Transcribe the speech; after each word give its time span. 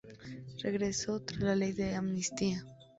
Regresó 0.63 1.19
tras 1.21 1.41
la 1.41 1.55
ley 1.55 1.73
de 1.73 1.93
amnistía. 1.93 2.65